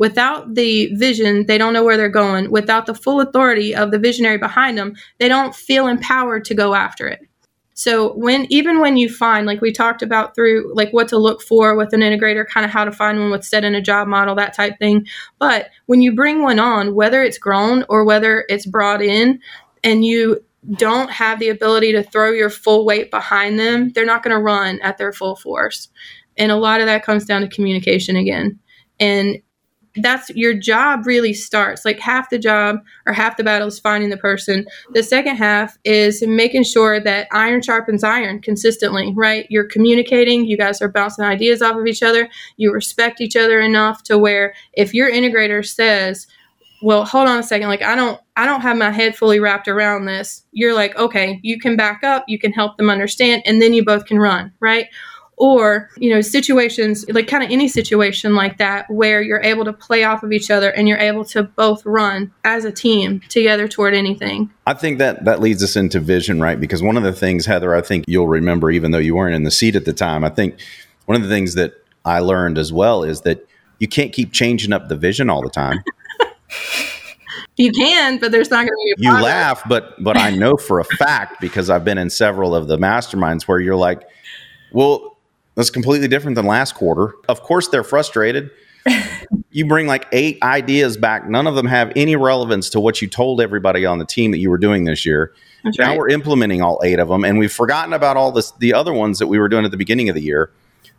[0.02, 2.50] Without the vision, they don't know where they're going.
[2.50, 6.74] Without the full authority of the visionary behind them, they don't feel empowered to go
[6.74, 7.20] after it.
[7.74, 11.40] So when even when you find like we talked about through like what to look
[11.40, 14.08] for with an integrator, kind of how to find one with set in a job
[14.08, 15.06] model, that type thing.
[15.38, 19.38] But when you bring one on, whether it's grown or whether it's brought in,
[19.84, 24.24] and you don't have the ability to throw your full weight behind them, they're not
[24.24, 25.90] going to run at their full force.
[26.36, 28.58] And a lot of that comes down to communication again.
[28.98, 29.40] And
[29.96, 32.76] that's your job really starts like half the job
[33.06, 34.66] or half the battle is finding the person.
[34.94, 39.46] The second half is making sure that iron sharpens iron consistently right?
[39.50, 43.60] You're communicating you guys are bouncing ideas off of each other you respect each other
[43.60, 46.26] enough to where if your integrator says
[46.82, 49.68] well hold on a second like i don't i don't have my head fully wrapped
[49.68, 53.62] around this you're like okay you can back up you can help them understand and
[53.62, 54.86] then you both can run right
[55.36, 59.72] or you know situations like kind of any situation like that where you're able to
[59.72, 63.66] play off of each other and you're able to both run as a team together
[63.66, 66.58] toward anything I think that that leads us into vision, right?
[66.58, 69.42] Because one of the things, Heather, I think you'll remember, even though you weren't in
[69.42, 70.60] the seat at the time, I think
[71.06, 73.46] one of the things that I learned as well is that
[73.78, 75.82] you can't keep changing up the vision all the time.
[77.56, 80.56] you can but there's not going to be a you laugh, but but I know
[80.56, 84.02] for a fact because I've been in several of the masterminds where you're like,
[84.70, 85.11] well,
[85.54, 87.14] that's completely different than last quarter.
[87.28, 88.50] Of course, they're frustrated.
[89.50, 91.28] you bring like eight ideas back.
[91.28, 94.38] None of them have any relevance to what you told everybody on the team that
[94.38, 95.32] you were doing this year.
[95.62, 95.98] That's now right.
[95.98, 99.18] we're implementing all eight of them, and we've forgotten about all this, the other ones
[99.20, 100.50] that we were doing at the beginning of the year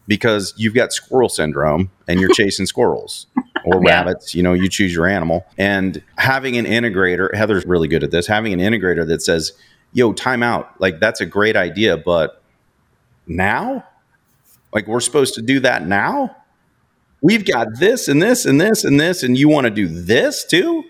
[0.07, 3.27] because you've got squirrel syndrome and you're chasing squirrels
[3.65, 3.95] or Yeah.
[3.99, 4.33] rabbits.
[4.35, 5.45] You know, you choose your animal.
[5.57, 9.51] And having an integrator, Heather's really good at this, having an integrator that says,
[9.93, 10.79] yo, time out.
[10.79, 12.41] Like, that's a great idea, but
[13.27, 13.85] now?
[14.73, 16.35] Like we're supposed to do that now?
[17.21, 20.43] We've got this and this and this and this, and you want to do this
[20.43, 20.83] too?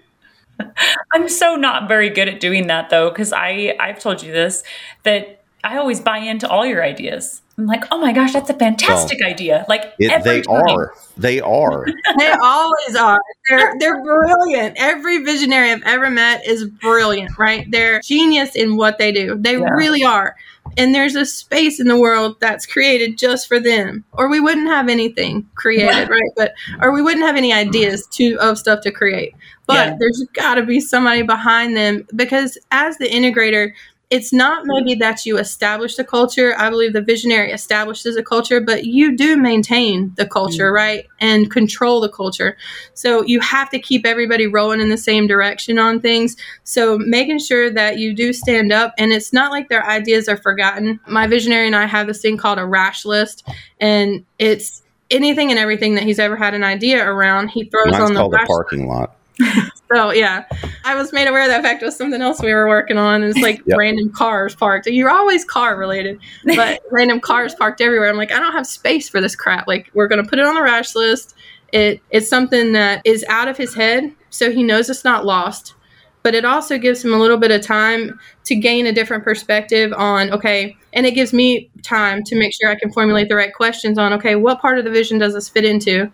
[1.13, 4.63] I'm so not very good at doing that though, because I I've told you this
[5.03, 7.42] that I always buy into all your ideas.
[7.57, 9.65] I'm like, oh my gosh, that's a fantastic well, idea.
[9.69, 10.55] Like it, they time.
[10.55, 11.85] are, they are,
[12.17, 13.19] they always are.
[13.47, 14.75] They're they're brilliant.
[14.77, 17.69] Every visionary I've ever met is brilliant, right?
[17.69, 19.37] They're genius in what they do.
[19.39, 19.69] They yeah.
[19.69, 20.35] really are.
[20.77, 24.69] And there's a space in the world that's created just for them, or we wouldn't
[24.69, 26.31] have anything created, right?
[26.35, 29.35] But or we wouldn't have any ideas to of stuff to create.
[29.67, 29.95] But yeah.
[29.99, 33.73] there's got to be somebody behind them because as the integrator,
[34.13, 36.53] it's not maybe that you establish the culture.
[36.55, 40.75] I believe the visionary establishes a culture, but you do maintain the culture, mm-hmm.
[40.75, 41.07] right?
[41.19, 42.55] And control the culture.
[42.93, 46.35] So you have to keep everybody rolling in the same direction on things.
[46.63, 50.37] So making sure that you do stand up and it's not like their ideas are
[50.37, 50.99] forgotten.
[51.07, 53.47] My visionary and I have this thing called a rash list,
[53.79, 58.11] and it's anything and everything that he's ever had an idea around, he throws Mine's
[58.11, 59.15] on the, the parking lot.
[59.93, 60.45] so yeah,
[60.85, 63.23] I was made aware of that fact was something else we were working on.
[63.23, 63.77] It's like yep.
[63.77, 64.87] random cars parked.
[64.87, 68.09] You're always car related, but random cars parked everywhere.
[68.09, 69.67] I'm like, I don't have space for this crap.
[69.67, 71.35] Like we're gonna put it on the rash list.
[71.71, 75.75] It it's something that is out of his head, so he knows it's not lost.
[76.21, 79.91] But it also gives him a little bit of time to gain a different perspective
[79.93, 83.53] on okay, and it gives me time to make sure I can formulate the right
[83.53, 86.11] questions on okay, what part of the vision does this fit into?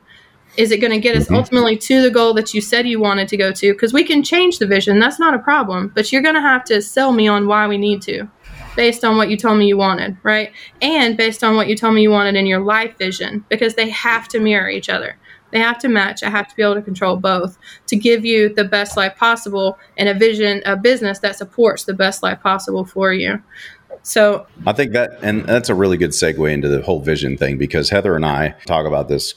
[0.60, 1.36] Is it going to get us mm-hmm.
[1.36, 3.72] ultimately to the goal that you said you wanted to go to?
[3.72, 5.00] Because we can change the vision.
[5.00, 5.90] That's not a problem.
[5.96, 8.30] But you're going to have to sell me on why we need to
[8.76, 10.52] based on what you told me you wanted, right?
[10.82, 13.90] And based on what you told me you wanted in your life vision, because they
[13.90, 15.18] have to mirror each other.
[15.52, 16.24] They have to match.
[16.24, 19.80] I have to be able to control both to give you the best life possible
[19.98, 23.42] and a vision, a business that supports the best life possible for you.
[24.04, 27.58] So I think that, and that's a really good segue into the whole vision thing
[27.58, 29.34] because Heather and I talk about this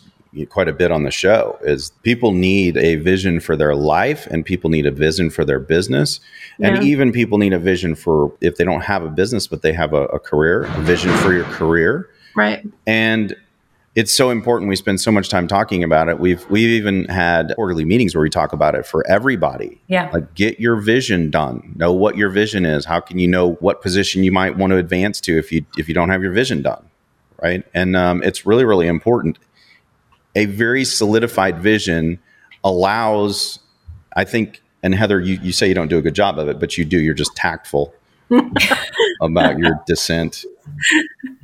[0.48, 4.44] quite a bit on the show is people need a vision for their life and
[4.44, 6.20] people need a vision for their business.
[6.58, 6.68] Yeah.
[6.68, 9.72] and even people need a vision for if they don't have a business but they
[9.72, 12.08] have a, a career a vision for your career.
[12.34, 12.66] Right.
[12.86, 13.36] And
[13.94, 16.18] it's so important we spend so much time talking about it.
[16.18, 19.80] We've we've even had quarterly meetings where we talk about it for everybody.
[19.88, 20.10] Yeah.
[20.12, 21.74] Like get your vision done.
[21.76, 22.86] Know what your vision is.
[22.86, 25.88] How can you know what position you might want to advance to if you if
[25.88, 26.88] you don't have your vision done?
[27.42, 27.64] Right?
[27.74, 29.38] And um, it's really really important
[30.34, 32.18] a very solidified vision
[32.64, 33.58] allows,
[34.16, 36.58] I think, and Heather, you, you say you don't do a good job of it,
[36.58, 36.98] but you do.
[36.98, 37.94] You're just tactful
[39.20, 40.44] about your dissent.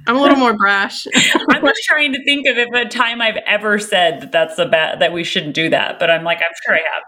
[0.07, 1.07] I'm a little more brash.
[1.51, 4.67] I'm just trying to think of if a time I've ever said that that's a
[4.67, 7.05] bad that we shouldn't do that, but I'm like, I'm sure I have.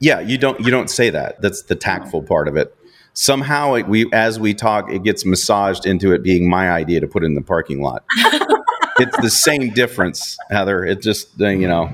[0.00, 1.40] Yeah, you don't you don't say that.
[1.40, 2.74] That's the tactful part of it.
[3.12, 7.06] Somehow, it, we as we talk, it gets massaged into it being my idea to
[7.06, 8.04] put in the parking lot
[8.98, 10.84] it's the same difference, Heather.
[10.84, 11.92] It just, uh, you know,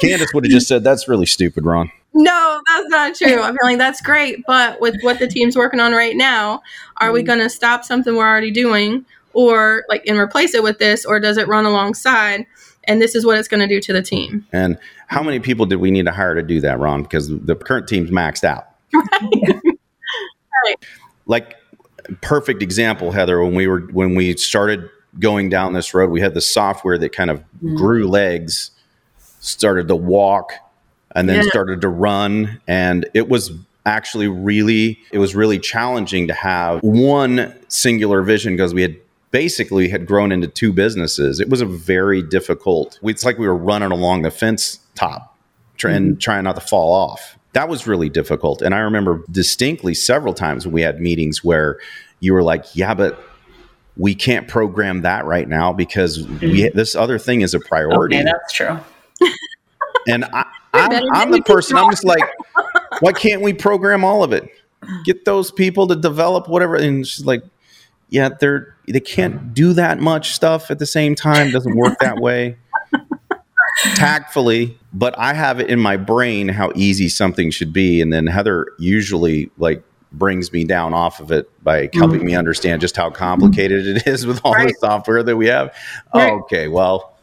[0.00, 1.90] Candace would have just said, that's really stupid, Ron.
[2.14, 3.40] No, that's not true.
[3.40, 4.44] I'm feeling that's great.
[4.46, 6.62] But with what the team's working on right now,
[7.00, 7.26] are we mm.
[7.26, 9.04] going to stop something we're already doing
[9.34, 12.46] or like and replace it with this, or does it run alongside?
[12.84, 14.46] And this is what it's going to do to the team.
[14.52, 14.78] And
[15.08, 17.02] how many people did we need to hire to do that, Ron?
[17.02, 18.68] Because the current team's maxed out.
[18.92, 19.60] Right.
[20.64, 20.76] right.
[21.26, 21.56] Like
[22.22, 26.10] perfect example, Heather, when we were when we started going down this road.
[26.10, 27.76] We had the software that kind of mm.
[27.76, 28.70] grew legs,
[29.40, 30.52] started to walk,
[31.14, 31.50] and then yeah.
[31.50, 32.60] started to run.
[32.66, 33.50] And it was
[33.86, 38.96] actually really, it was really challenging to have one singular vision because we had
[39.30, 41.40] basically had grown into two businesses.
[41.40, 42.98] It was a very difficult.
[43.02, 45.36] It's like we were running along the fence top,
[45.76, 46.20] trying mm.
[46.20, 47.38] trying not to fall off.
[47.54, 48.62] That was really difficult.
[48.62, 51.78] And I remember distinctly several times when we had meetings where
[52.20, 53.18] you were like, "Yeah, but
[53.98, 56.76] we can't program that right now because mm-hmm.
[56.76, 58.16] this other thing is a priority.
[58.16, 58.78] Okay, that's true.
[60.06, 61.76] And I, I'm, I'm the person.
[61.76, 62.22] I'm just like,
[63.00, 64.48] why can't we program all of it?
[65.04, 66.76] Get those people to develop whatever.
[66.76, 67.42] And she's like,
[68.08, 71.48] yeah, they're they can't do that much stuff at the same time.
[71.48, 72.56] It doesn't work that way.
[73.94, 78.26] Tactfully, but I have it in my brain how easy something should be, and then
[78.26, 82.26] Heather usually like brings me down off of it by helping mm-hmm.
[82.26, 84.68] me understand just how complicated it is with all right.
[84.68, 85.74] the software that we have.
[86.14, 86.32] Right.
[86.32, 87.18] Oh, okay, well,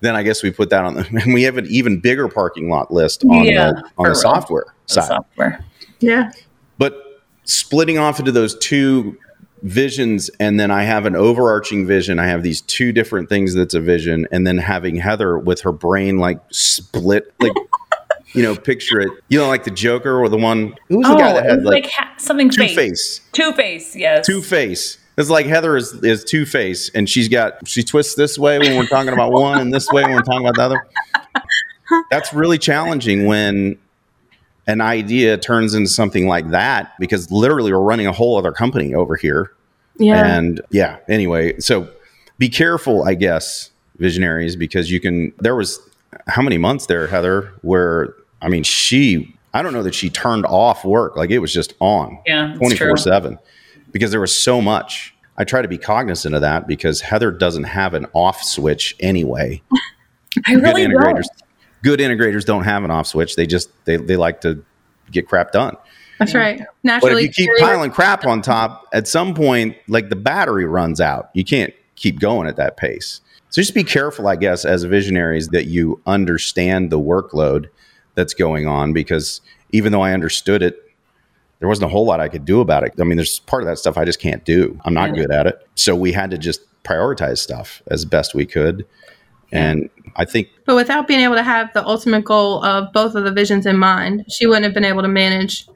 [0.00, 2.68] then I guess we put that on the, and we have an even bigger parking
[2.68, 5.08] lot list on yeah, the on the software the side.
[5.08, 5.64] Software.
[6.00, 6.32] Yeah.
[6.78, 9.18] But splitting off into those two
[9.62, 12.18] visions and then I have an overarching vision.
[12.18, 15.72] I have these two different things that's a vision and then having Heather with her
[15.72, 17.52] brain like split like
[18.32, 19.10] you know, picture it.
[19.28, 20.74] You know, like the Joker or the one.
[20.88, 23.20] Who was the oh, guy that had like, like ha- something Two Face?
[23.32, 24.26] Two Face, yes.
[24.26, 24.98] Two Face.
[25.18, 28.76] it's like Heather is is two face, and she's got she twists this way when
[28.76, 30.86] we're talking about one, and this way when we're talking about the other.
[32.10, 33.76] That's really challenging when
[34.66, 38.94] an idea turns into something like that because literally we're running a whole other company
[38.94, 39.52] over here.
[39.98, 40.24] Yeah.
[40.24, 41.90] And yeah, anyway, so
[42.38, 45.32] be careful, I guess, visionaries, because you can.
[45.38, 45.78] There was
[46.26, 49.36] how many months there, Heather, where I mean, she.
[49.52, 51.16] I don't know that she turned off work.
[51.16, 53.38] Like it was just on Yeah, 24 7
[53.90, 55.14] because there was so much.
[55.36, 59.60] I try to be cognizant of that because Heather doesn't have an off switch anyway.
[60.46, 61.16] I really good don't.
[61.16, 61.26] integrators
[61.82, 63.36] good integrators don't have an off switch.
[63.36, 64.64] They just they, they like to
[65.10, 65.76] get crap done.
[66.18, 66.58] That's right.
[66.58, 66.66] Naturally.
[66.66, 70.66] But Naturally, if you keep piling crap on top, at some point, like the battery
[70.66, 71.30] runs out.
[71.32, 73.20] You can't keep going at that pace.
[73.48, 77.68] So just be careful, I guess, as visionaries that you understand the workload
[78.14, 80.76] that's going on because even though I understood it,
[81.58, 82.94] there wasn't a whole lot I could do about it.
[82.98, 84.80] I mean, there's part of that stuff I just can't do.
[84.84, 85.66] I'm not good at it.
[85.74, 88.86] So we had to just prioritize stuff as best we could.
[89.52, 93.24] And I think But without being able to have the ultimate goal of both of
[93.24, 95.66] the visions in mind, she wouldn't have been able to manage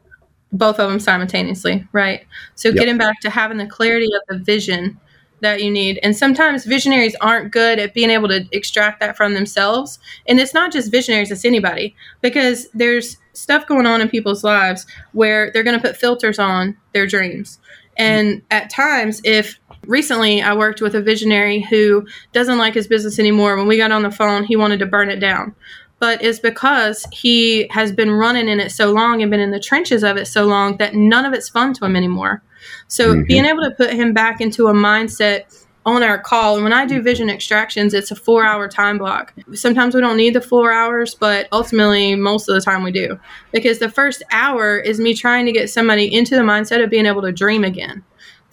[0.53, 2.27] both of them simultaneously, right?
[2.55, 2.79] So Yep.
[2.79, 5.01] getting back to having the clarity of the vision
[5.44, 6.00] that you need.
[6.02, 9.98] And sometimes visionaries aren't good at being able to extract that from themselves.
[10.26, 14.87] And it's not just visionaries, it's anybody because there's stuff going on in people's lives
[15.12, 17.59] where they're going to put filters on their dreams.
[17.96, 23.18] And at times, if recently I worked with a visionary who doesn't like his business
[23.18, 25.54] anymore, when we got on the phone, he wanted to burn it down.
[26.04, 29.58] But it's because he has been running in it so long and been in the
[29.58, 32.42] trenches of it so long that none of it's fun to him anymore.
[32.88, 33.26] So Mhm.
[33.26, 35.44] being able to put him back into a mindset
[35.86, 39.32] on our call, and when I do vision extractions, it's a four hour time block.
[39.54, 43.18] Sometimes we don't need the four hours, but ultimately, most of the time we do.
[43.50, 47.06] Because the first hour is me trying to get somebody into the mindset of being
[47.06, 48.02] able to dream again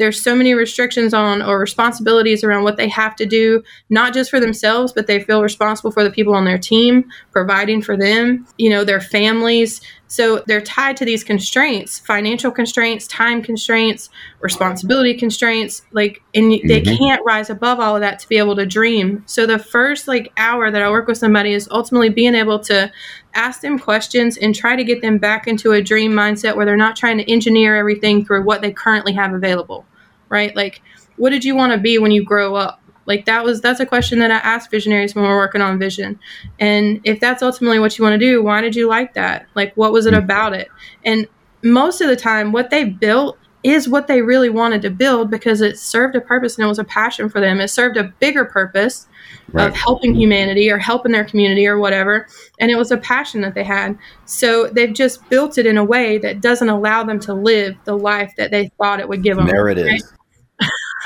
[0.01, 4.29] there's so many restrictions on or responsibilities around what they have to do not just
[4.31, 8.45] for themselves but they feel responsible for the people on their team providing for them
[8.57, 9.79] you know their families.
[10.07, 14.09] So they're tied to these constraints financial constraints time constraints
[14.41, 16.97] responsibility constraints like and they Mhm.
[16.97, 19.23] can't rise above all of that to be able to dream.
[19.25, 22.91] So the first like hour that i work with somebody is ultimately being able to
[23.35, 26.75] ask them questions and try to get them back into a dream mindset where they're
[26.75, 29.85] not trying to engineer everything through what they currently have available
[30.31, 30.81] right like
[31.17, 33.85] what did you want to be when you grow up like that was that's a
[33.85, 36.19] question that i ask visionaries when we're working on vision
[36.59, 39.75] and if that's ultimately what you want to do why did you like that like
[39.75, 40.23] what was it mm-hmm.
[40.23, 40.67] about it
[41.05, 41.27] and
[41.61, 45.61] most of the time what they built is what they really wanted to build because
[45.61, 48.45] it served a purpose and it was a passion for them it served a bigger
[48.45, 49.07] purpose
[49.53, 49.67] Right.
[49.67, 52.27] of helping humanity or helping their community or whatever.
[52.59, 53.97] And it was a passion that they had.
[54.23, 57.97] So they've just built it in a way that doesn't allow them to live the
[57.97, 59.47] life that they thought it would give them.
[59.47, 60.13] there it is.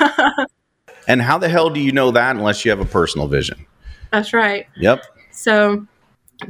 [1.08, 3.66] and how the hell do you know that unless you have a personal vision?
[4.12, 4.66] That's right.
[4.76, 5.04] Yep.
[5.32, 5.86] So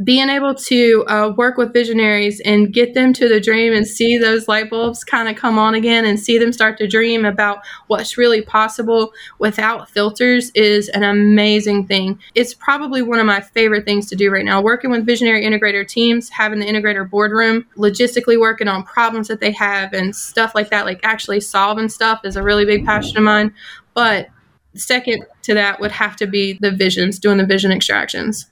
[0.03, 4.17] being able to uh, work with visionaries and get them to the dream and see
[4.17, 7.59] those light bulbs kind of come on again and see them start to dream about
[7.87, 12.19] what's really possible without filters is an amazing thing.
[12.35, 14.61] It's probably one of my favorite things to do right now.
[14.61, 19.53] Working with visionary integrator teams, having the integrator boardroom, logistically working on problems that they
[19.53, 23.23] have and stuff like that, like actually solving stuff is a really big passion of
[23.23, 23.55] mine.
[23.95, 24.29] But
[24.75, 28.47] second to that would have to be the visions, doing the vision extractions.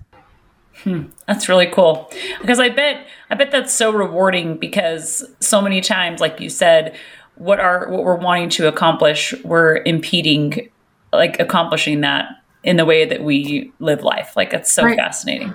[0.85, 2.11] Hmm, that's really cool.
[2.40, 6.94] Because I bet I bet that's so rewarding because so many times, like you said,
[7.37, 10.68] what are what we're wanting to accomplish, we're impeding
[11.12, 12.29] like accomplishing that
[12.62, 14.35] in the way that we live life.
[14.37, 14.97] Like it's so Right.
[14.97, 15.55] fascinating.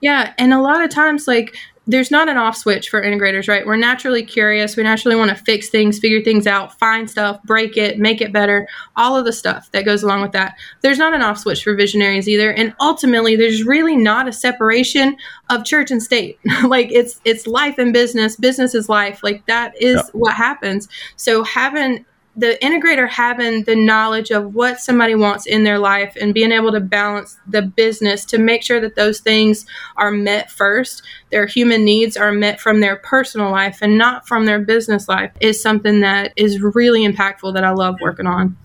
[0.00, 1.54] Yeah, and a lot of times, like,
[1.86, 3.66] there's not an off switch for integrators, right?
[3.66, 4.76] We're naturally curious.
[4.76, 8.32] We naturally want to fix things, figure things out, find stuff, break it, make it
[8.32, 10.54] better, all of the stuff that goes along with that.
[10.82, 12.52] There's not an off switch for visionaries either.
[12.52, 15.16] And ultimately, there's really not a separation
[15.50, 16.38] of church and state.
[16.64, 19.20] like it's it's life and business, business is life.
[19.24, 20.02] Like that is Yeah.
[20.12, 20.88] what happens.
[21.16, 26.32] So having the integrator having the knowledge of what somebody wants in their life and
[26.32, 29.66] being able to balance the business to make sure that those things
[29.96, 34.46] are met first, their human needs are met from their personal life and not from
[34.46, 38.56] their business life is something that is really impactful that I love working on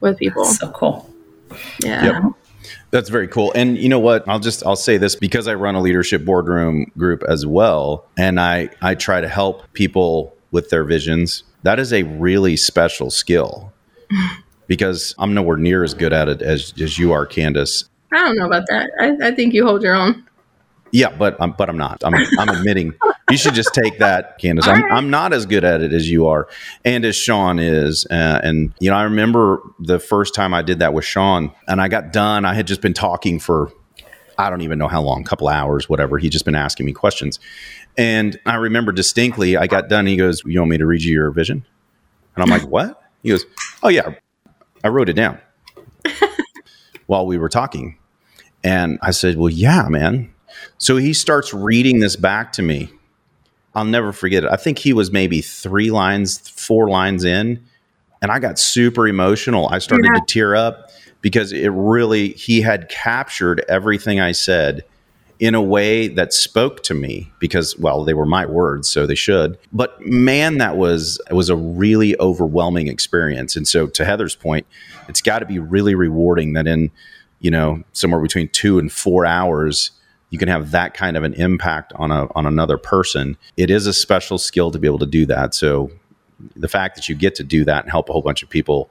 [0.00, 0.44] with people.
[0.44, 1.08] So cool.
[1.84, 2.04] Yeah.
[2.04, 2.32] Yep.
[2.90, 3.52] That's very cool.
[3.54, 4.26] And you know what?
[4.28, 8.40] I'll just I'll say this because I run a leadership boardroom group as well and
[8.40, 11.44] I I try to help people with their visions.
[11.64, 13.72] That is a really special skill.
[14.66, 17.88] Because I'm nowhere near as good at it as, as you are, Kandas.
[18.12, 18.90] I don't know about that.
[18.98, 20.26] I, I think you hold your own.
[20.92, 22.04] Yeah, but I'm but I'm not.
[22.04, 22.94] I'm I'm admitting
[23.28, 24.68] you should just take that, Kandas.
[24.68, 26.46] I'm, I'm not as good at it as you are,
[26.84, 28.06] and as Sean is.
[28.08, 31.80] Uh, and you know, I remember the first time I did that with Sean, and
[31.80, 32.44] I got done.
[32.44, 33.72] I had just been talking for
[34.38, 36.18] I don't even know how long, a couple hours, whatever.
[36.18, 37.40] He'd just been asking me questions,
[37.96, 39.56] and I remember distinctly.
[39.56, 40.06] I got done.
[40.06, 41.64] He goes, "You want me to read you your vision?"
[42.36, 43.44] And I'm like, "What?" He goes,
[43.82, 44.14] "Oh yeah,
[44.82, 45.38] I wrote it down
[47.06, 47.98] while we were talking."
[48.64, 50.32] And I said, Well, yeah, man.
[50.78, 52.90] So he starts reading this back to me.
[53.74, 54.50] I'll never forget it.
[54.50, 57.62] I think he was maybe three lines, four lines in,
[58.22, 59.68] and I got super emotional.
[59.68, 60.20] I started yeah.
[60.20, 60.90] to tear up
[61.20, 64.84] because it really, he had captured everything I said
[65.44, 69.14] in a way that spoke to me because well they were my words so they
[69.14, 69.58] should.
[69.74, 73.54] But man that was was a really overwhelming experience.
[73.54, 74.66] And so to heather's point
[75.06, 76.90] it's got to be really rewarding that in
[77.40, 79.90] you know somewhere between two and four hours
[80.30, 83.36] you can have that kind of an impact on a on another person.
[83.58, 85.54] It is a special skill to be able to do that.
[85.54, 85.90] So
[86.56, 88.90] the fact that you get to do that and help a whole bunch of people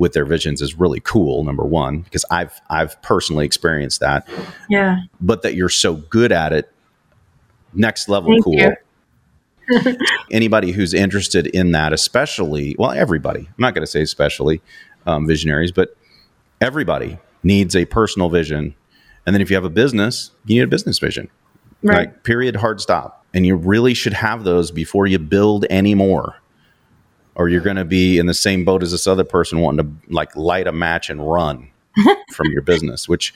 [0.00, 4.26] with their visions is really cool number one because i've i've personally experienced that
[4.68, 6.72] yeah but that you're so good at it
[7.72, 9.94] next level Thank cool
[10.32, 14.60] anybody who's interested in that especially well everybody i'm not going to say especially
[15.06, 15.96] um, visionaries but
[16.60, 18.74] everybody needs a personal vision.
[19.26, 21.28] And then if you have a business, you need a business vision.
[21.82, 21.98] Right.
[21.98, 23.24] Like, period, hard stop.
[23.32, 26.39] And you really should have those before you build any more.
[27.34, 30.12] Or you're going to be in the same boat as this other person wanting to
[30.12, 31.70] like light a match and run
[32.32, 33.32] from your business, which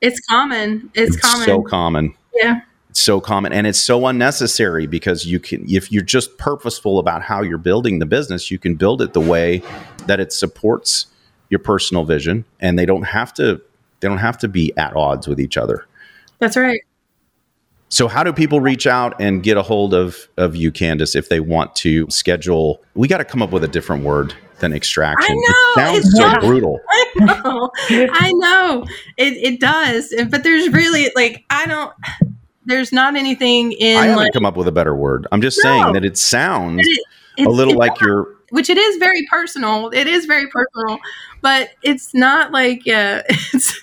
[0.00, 0.90] it's common.
[0.94, 1.46] It's, it's common.
[1.46, 2.14] So common.
[2.34, 2.60] Yeah.
[2.90, 7.22] It's so common and it's so unnecessary because you can if you're just purposeful about
[7.22, 9.62] how you're building the business, you can build it the way
[10.06, 11.06] that it supports
[11.50, 13.60] your personal vision and they don't have to
[14.00, 15.86] they don't have to be at odds with each other
[16.38, 16.82] that's right
[17.88, 21.28] so how do people reach out and get a hold of of you kandas if
[21.28, 25.36] they want to schedule we got to come up with a different word than extraction
[25.38, 28.86] I know, it sounds so not, brutal i know i know
[29.16, 31.92] it, it does but there's really like i don't
[32.66, 35.58] there's not anything in i haven't like, come up with a better word i'm just
[35.62, 36.86] no, saying that it sounds
[37.36, 39.90] it, a little like you're which it is very personal.
[39.90, 40.98] It is very personal,
[41.40, 43.80] but it's not like yeah, uh, it's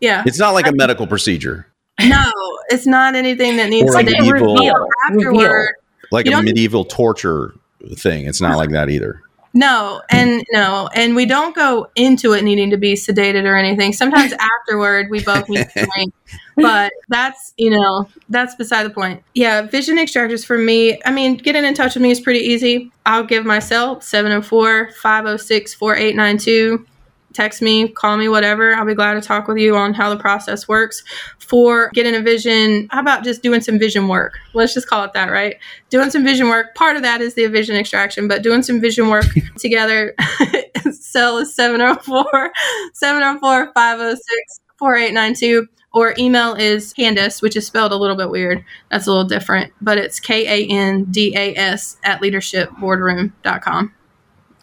[0.00, 0.22] yeah.
[0.26, 1.66] It's not like a medical procedure.
[2.00, 2.32] No,
[2.68, 5.74] it's not anything that needs like to be revealed afterward.
[6.10, 7.54] Like a medieval torture
[7.96, 8.26] thing.
[8.26, 9.22] It's not like that either.
[9.54, 13.92] No, and no, and we don't go into it needing to be sedated or anything.
[13.92, 16.14] Sometimes afterward, we both need to drink,
[16.56, 19.22] but that's you know that's beside the point.
[19.34, 21.00] Yeah, vision extractors for me.
[21.04, 22.92] I mean, getting in touch with me is pretty easy.
[23.06, 26.86] I'll give myself 704 506 4892
[27.38, 28.74] text me, call me, whatever.
[28.74, 31.04] I'll be glad to talk with you on how the process works
[31.38, 32.88] for getting a vision.
[32.90, 34.36] How about just doing some vision work?
[34.54, 35.56] Let's just call it that, right?
[35.88, 36.74] Doing some vision work.
[36.74, 39.26] Part of that is the vision extraction, but doing some vision work
[39.56, 40.16] together.
[40.90, 42.52] Cell is 704
[42.94, 48.64] 704 506 4892 or email is Kandas, which is spelled a little bit weird.
[48.90, 53.94] That's a little different, but it's K A N D A S at leadershipboardroom.com.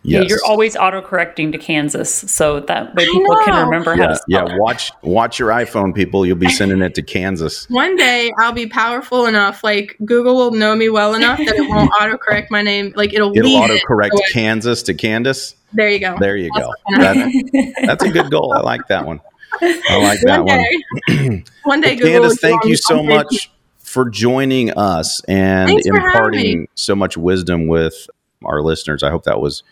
[0.06, 0.22] Yes.
[0.22, 4.16] Yeah, you're always autocorrecting to Kansas, so that way people can remember yeah, how to
[4.16, 6.28] spell Yeah, watch watch your iPhone, people.
[6.28, 7.66] You'll be sending it to Kansas.
[7.70, 11.68] One day I'll be powerful enough, like Google will know me well enough that it
[11.68, 12.93] won't autocorrect my name.
[12.95, 15.56] Like it'll it'll autocorrect it Kansas to Kandas.
[15.74, 16.18] There you go.
[16.20, 16.72] There you go.
[16.97, 18.53] That, that's a good goal.
[18.53, 19.22] I like that one.
[19.60, 20.64] I like that one.
[21.08, 21.43] Day.
[21.64, 23.49] one day, well, Kandas, thank you so much
[23.80, 28.08] for joining us and imparting so much wisdom with
[28.43, 29.01] our listeners.
[29.01, 29.64] I hope that was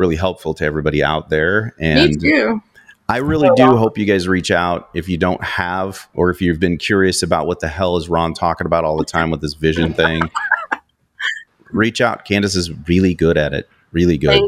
[0.00, 1.74] really helpful to everybody out there.
[1.78, 2.62] And Me too.
[3.08, 6.58] I really do hope you guys reach out if you don't have, or if you've
[6.60, 9.54] been curious about what the hell is Ron talking about all the time with this
[9.54, 10.22] vision thing.
[11.70, 12.24] reach out.
[12.24, 13.68] Kandas is really good at it.
[13.92, 14.40] Really good.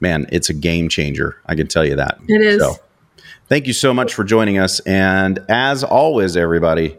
[0.00, 1.40] Man, it's a game changer.
[1.46, 2.18] I can tell you that.
[2.28, 2.60] It is.
[2.60, 2.74] So,
[3.46, 4.80] thank you so much for joining us.
[4.80, 6.98] And as always, everybody,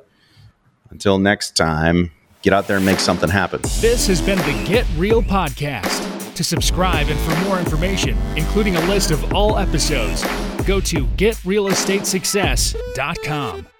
[0.89, 3.59] until next time, get out there and make something happen.
[3.81, 6.18] This has been the Get Real Podcast.
[6.39, 10.23] To subscribe and for more information, including a list of all episodes,
[10.65, 13.78] go to getrealestatesuccess.com.